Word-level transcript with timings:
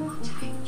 Okay. 0.00 0.63